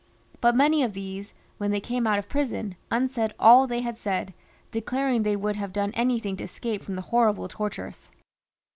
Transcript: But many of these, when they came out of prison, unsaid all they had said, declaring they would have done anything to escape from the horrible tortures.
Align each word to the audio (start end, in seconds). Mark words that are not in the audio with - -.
But 0.39 0.55
many 0.55 0.81
of 0.81 0.93
these, 0.93 1.35
when 1.59 1.69
they 1.69 1.79
came 1.79 2.07
out 2.07 2.17
of 2.17 2.27
prison, 2.27 2.73
unsaid 2.89 3.35
all 3.37 3.67
they 3.67 3.81
had 3.81 3.99
said, 3.99 4.33
declaring 4.71 5.21
they 5.21 5.35
would 5.35 5.57
have 5.57 5.71
done 5.71 5.91
anything 5.93 6.35
to 6.37 6.43
escape 6.43 6.83
from 6.83 6.95
the 6.95 7.03
horrible 7.13 7.47
tortures. 7.47 8.09